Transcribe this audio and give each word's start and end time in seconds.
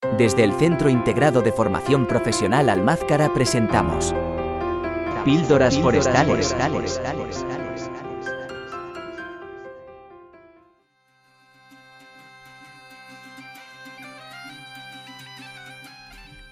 Desde 0.00 0.44
el 0.44 0.52
Centro 0.52 0.88
Integrado 0.88 1.42
de 1.42 1.50
Formación 1.50 2.06
Profesional 2.06 2.68
Almázcara 2.68 3.34
presentamos 3.34 4.14
Píldoras, 5.24 5.76
forestales. 5.76 6.54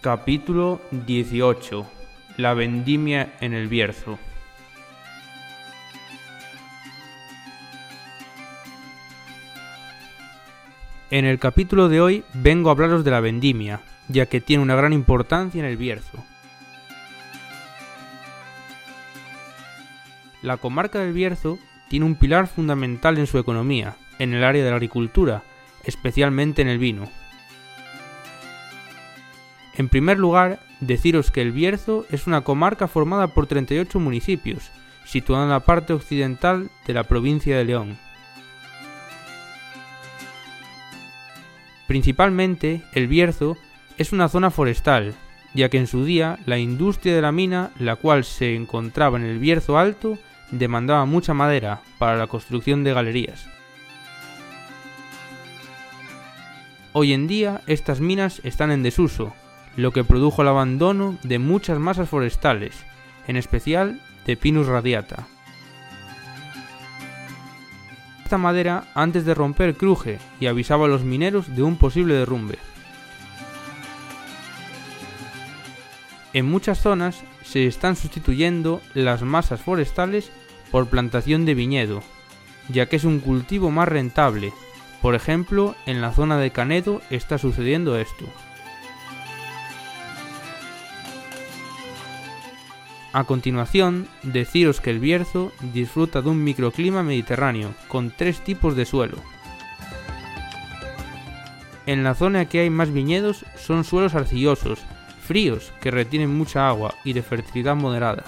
Capítulo 0.00 0.80
18. 0.90 1.86
La 2.38 2.54
vendimia 2.54 3.34
en 3.42 3.52
el 3.52 3.68
Bierzo. 3.68 4.18
En 11.10 11.26
el 11.26 11.38
capítulo 11.38 11.88
de 11.88 12.00
hoy 12.00 12.24
vengo 12.32 12.70
a 12.70 12.72
hablaros 12.72 13.04
de 13.04 13.10
la 13.10 13.20
vendimia, 13.20 13.80
ya 14.08 14.26
que 14.26 14.40
tiene 14.40 14.62
una 14.62 14.74
gran 14.74 14.92
importancia 14.92 15.60
en 15.60 15.66
el 15.66 15.76
Bierzo. 15.76 16.24
La 20.40 20.56
comarca 20.56 21.00
del 21.00 21.12
Bierzo 21.12 21.58
tiene 21.88 22.06
un 22.06 22.14
pilar 22.14 22.46
fundamental 22.46 23.18
en 23.18 23.26
su 23.26 23.38
economía, 23.38 23.96
en 24.18 24.32
el 24.32 24.44
área 24.44 24.64
de 24.64 24.70
la 24.70 24.76
agricultura, 24.76 25.42
especialmente 25.84 26.62
en 26.62 26.68
el 26.68 26.78
vino. 26.78 27.10
En 29.74 29.88
primer 29.88 30.18
lugar, 30.18 30.60
deciros 30.80 31.30
que 31.30 31.42
el 31.42 31.52
Bierzo 31.52 32.06
es 32.10 32.26
una 32.26 32.40
comarca 32.42 32.88
formada 32.88 33.28
por 33.28 33.46
38 33.46 34.00
municipios, 34.00 34.70
situada 35.04 35.44
en 35.44 35.50
la 35.50 35.60
parte 35.60 35.92
occidental 35.92 36.70
de 36.86 36.94
la 36.94 37.04
provincia 37.04 37.56
de 37.58 37.64
León. 37.64 37.98
Principalmente, 41.94 42.82
el 42.92 43.06
Bierzo 43.06 43.56
es 43.98 44.10
una 44.10 44.28
zona 44.28 44.50
forestal, 44.50 45.14
ya 45.54 45.68
que 45.68 45.78
en 45.78 45.86
su 45.86 46.04
día 46.04 46.40
la 46.44 46.58
industria 46.58 47.14
de 47.14 47.22
la 47.22 47.30
mina, 47.30 47.70
la 47.78 47.94
cual 47.94 48.24
se 48.24 48.56
encontraba 48.56 49.16
en 49.16 49.22
el 49.22 49.38
Bierzo 49.38 49.78
Alto, 49.78 50.18
demandaba 50.50 51.04
mucha 51.04 51.34
madera 51.34 51.82
para 51.98 52.16
la 52.16 52.26
construcción 52.26 52.82
de 52.82 52.94
galerías. 52.94 53.46
Hoy 56.92 57.12
en 57.12 57.28
día 57.28 57.60
estas 57.68 58.00
minas 58.00 58.40
están 58.42 58.72
en 58.72 58.82
desuso, 58.82 59.32
lo 59.76 59.92
que 59.92 60.02
produjo 60.02 60.42
el 60.42 60.48
abandono 60.48 61.16
de 61.22 61.38
muchas 61.38 61.78
masas 61.78 62.08
forestales, 62.08 62.74
en 63.28 63.36
especial 63.36 64.00
de 64.26 64.36
Pinus 64.36 64.66
radiata. 64.66 65.28
Madera 68.38 68.84
antes 68.94 69.24
de 69.24 69.34
romper 69.34 69.76
cruje 69.76 70.18
y 70.40 70.46
avisaba 70.46 70.86
a 70.86 70.88
los 70.88 71.02
mineros 71.02 71.54
de 71.54 71.62
un 71.62 71.76
posible 71.76 72.14
derrumbe. 72.14 72.58
En 76.32 76.46
muchas 76.46 76.78
zonas 76.78 77.22
se 77.44 77.66
están 77.66 77.94
sustituyendo 77.94 78.80
las 78.94 79.22
masas 79.22 79.60
forestales 79.60 80.32
por 80.70 80.88
plantación 80.88 81.44
de 81.44 81.54
viñedo, 81.54 82.02
ya 82.68 82.86
que 82.86 82.96
es 82.96 83.04
un 83.04 83.20
cultivo 83.20 83.70
más 83.70 83.88
rentable. 83.88 84.52
Por 85.00 85.14
ejemplo, 85.14 85.76
en 85.86 86.00
la 86.00 86.12
zona 86.12 86.38
de 86.38 86.50
Canedo 86.50 87.00
está 87.10 87.38
sucediendo 87.38 87.96
esto. 87.98 88.24
A 93.14 93.22
continuación, 93.22 94.08
deciros 94.24 94.80
que 94.80 94.90
el 94.90 94.98
Bierzo 94.98 95.52
disfruta 95.72 96.20
de 96.20 96.30
un 96.30 96.42
microclima 96.42 97.04
mediterráneo, 97.04 97.72
con 97.86 98.10
tres 98.10 98.40
tipos 98.40 98.74
de 98.74 98.84
suelo. 98.84 99.18
En 101.86 102.02
la 102.02 102.16
zona 102.16 102.46
que 102.46 102.58
hay 102.58 102.70
más 102.70 102.92
viñedos 102.92 103.46
son 103.56 103.84
suelos 103.84 104.16
arcillosos, 104.16 104.80
fríos, 105.24 105.72
que 105.80 105.92
retienen 105.92 106.36
mucha 106.36 106.68
agua 106.68 106.92
y 107.04 107.12
de 107.12 107.22
fertilidad 107.22 107.76
moderada. 107.76 108.24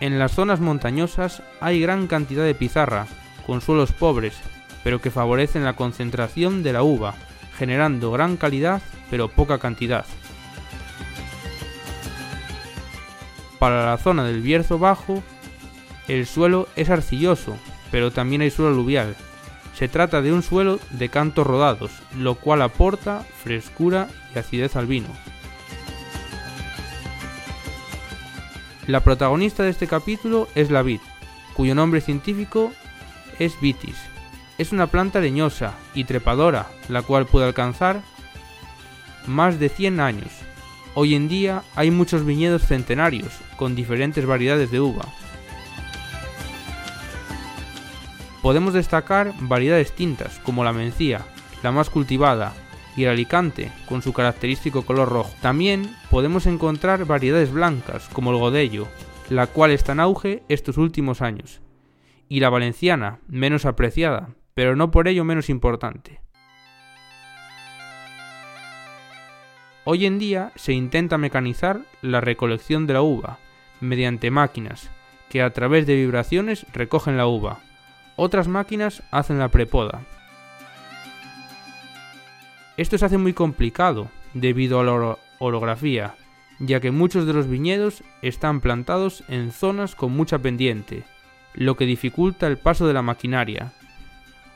En 0.00 0.18
las 0.18 0.32
zonas 0.32 0.58
montañosas 0.58 1.44
hay 1.60 1.80
gran 1.80 2.08
cantidad 2.08 2.44
de 2.44 2.56
pizarra, 2.56 3.06
con 3.46 3.60
suelos 3.60 3.92
pobres, 3.92 4.34
pero 4.82 5.00
que 5.00 5.12
favorecen 5.12 5.62
la 5.62 5.76
concentración 5.76 6.64
de 6.64 6.72
la 6.72 6.82
uva, 6.82 7.14
generando 7.56 8.10
gran 8.10 8.36
calidad 8.36 8.82
pero 9.10 9.28
poca 9.28 9.58
cantidad. 9.58 10.04
Para 13.64 13.86
la 13.86 13.96
zona 13.96 14.24
del 14.24 14.42
Bierzo 14.42 14.78
Bajo, 14.78 15.22
el 16.06 16.26
suelo 16.26 16.68
es 16.76 16.90
arcilloso, 16.90 17.56
pero 17.90 18.10
también 18.10 18.42
hay 18.42 18.50
suelo 18.50 18.72
aluvial. 18.72 19.16
Se 19.74 19.88
trata 19.88 20.20
de 20.20 20.34
un 20.34 20.42
suelo 20.42 20.78
de 20.90 21.08
cantos 21.08 21.46
rodados, 21.46 21.90
lo 22.14 22.34
cual 22.34 22.60
aporta 22.60 23.24
frescura 23.42 24.08
y 24.34 24.38
acidez 24.38 24.76
al 24.76 24.84
vino. 24.84 25.08
La 28.86 29.00
protagonista 29.00 29.62
de 29.62 29.70
este 29.70 29.86
capítulo 29.86 30.46
es 30.54 30.70
la 30.70 30.82
vid, 30.82 31.00
cuyo 31.54 31.74
nombre 31.74 32.02
científico 32.02 32.70
es 33.38 33.58
vitis. 33.62 33.96
Es 34.58 34.72
una 34.72 34.88
planta 34.88 35.20
leñosa 35.20 35.72
y 35.94 36.04
trepadora, 36.04 36.66
la 36.90 37.00
cual 37.00 37.24
puede 37.24 37.46
alcanzar 37.46 38.02
más 39.26 39.58
de 39.58 39.70
100 39.70 40.00
años, 40.00 40.43
Hoy 40.96 41.16
en 41.16 41.28
día 41.28 41.64
hay 41.74 41.90
muchos 41.90 42.24
viñedos 42.24 42.62
centenarios 42.66 43.32
con 43.56 43.74
diferentes 43.74 44.24
variedades 44.26 44.70
de 44.70 44.80
uva. 44.80 45.04
Podemos 48.42 48.74
destacar 48.74 49.32
variedades 49.40 49.92
tintas 49.92 50.38
como 50.40 50.62
la 50.62 50.72
mencía, 50.72 51.26
la 51.64 51.72
más 51.72 51.90
cultivada, 51.90 52.54
y 52.96 53.04
el 53.04 53.10
alicante 53.10 53.72
con 53.88 54.02
su 54.02 54.12
característico 54.12 54.82
color 54.82 55.08
rojo. 55.08 55.32
También 55.40 55.90
podemos 56.10 56.46
encontrar 56.46 57.06
variedades 57.06 57.50
blancas 57.50 58.08
como 58.12 58.30
el 58.30 58.36
godello, 58.36 58.86
la 59.30 59.48
cual 59.48 59.72
está 59.72 59.92
en 59.92 60.00
auge 60.00 60.44
estos 60.48 60.76
últimos 60.78 61.22
años, 61.22 61.60
y 62.28 62.38
la 62.38 62.50
valenciana, 62.50 63.18
menos 63.26 63.64
apreciada, 63.64 64.36
pero 64.54 64.76
no 64.76 64.92
por 64.92 65.08
ello 65.08 65.24
menos 65.24 65.50
importante. 65.50 66.23
Hoy 69.86 70.06
en 70.06 70.18
día 70.18 70.50
se 70.54 70.72
intenta 70.72 71.18
mecanizar 71.18 71.82
la 72.00 72.22
recolección 72.22 72.86
de 72.86 72.94
la 72.94 73.02
uva 73.02 73.38
mediante 73.80 74.30
máquinas 74.30 74.90
que 75.28 75.42
a 75.42 75.52
través 75.52 75.86
de 75.86 75.94
vibraciones 75.94 76.64
recogen 76.72 77.18
la 77.18 77.26
uva. 77.26 77.60
Otras 78.16 78.48
máquinas 78.48 79.02
hacen 79.10 79.38
la 79.38 79.48
prepoda. 79.48 80.00
Esto 82.78 82.96
se 82.96 83.04
hace 83.04 83.18
muy 83.18 83.34
complicado 83.34 84.10
debido 84.32 84.80
a 84.80 84.84
la 84.84 85.18
orografía, 85.38 86.14
ya 86.60 86.80
que 86.80 86.90
muchos 86.90 87.26
de 87.26 87.34
los 87.34 87.46
viñedos 87.46 88.02
están 88.22 88.60
plantados 88.60 89.22
en 89.28 89.52
zonas 89.52 89.94
con 89.94 90.12
mucha 90.12 90.38
pendiente, 90.38 91.04
lo 91.52 91.76
que 91.76 91.84
dificulta 91.84 92.46
el 92.46 92.56
paso 92.56 92.86
de 92.86 92.94
la 92.94 93.02
maquinaria. 93.02 93.72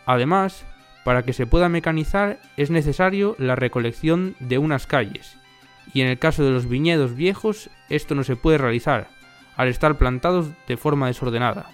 Además, 0.07 0.65
para 1.09 1.23
que 1.23 1.33
se 1.33 1.47
pueda 1.47 1.71
mecanizar 1.71 2.39
es 2.59 2.71
necesario 2.71 3.35
la 3.39 3.57
recolección 3.57 4.37
de 4.41 4.59
unas 4.59 4.87
calles, 4.87 5.39
y 5.95 6.03
en 6.03 6.07
el 6.09 6.19
caso 6.19 6.45
de 6.45 6.51
los 6.51 6.69
viñedos 6.69 7.15
viejos 7.15 7.71
esto 7.89 8.15
no 8.15 8.25
se 8.25 8.37
puede 8.37 8.59
realizar, 8.59 9.09
al 9.57 9.69
estar 9.69 9.97
plantados 9.97 10.51
de 10.67 10.77
forma 10.77 11.07
desordenada. 11.07 11.71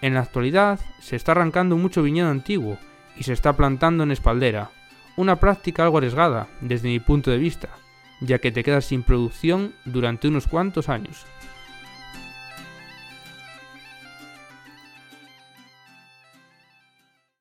En 0.00 0.14
la 0.14 0.20
actualidad 0.20 0.80
se 0.98 1.14
está 1.14 1.32
arrancando 1.32 1.76
mucho 1.76 2.02
viñedo 2.02 2.30
antiguo 2.30 2.78
y 3.18 3.24
se 3.24 3.34
está 3.34 3.54
plantando 3.54 4.02
en 4.02 4.12
espaldera, 4.12 4.70
una 5.16 5.36
práctica 5.36 5.82
algo 5.82 5.98
arriesgada 5.98 6.46
desde 6.62 6.88
mi 6.88 7.00
punto 7.00 7.30
de 7.30 7.36
vista, 7.36 7.68
ya 8.22 8.38
que 8.38 8.50
te 8.50 8.64
quedas 8.64 8.86
sin 8.86 9.02
producción 9.02 9.74
durante 9.84 10.26
unos 10.26 10.46
cuantos 10.46 10.88
años. 10.88 11.26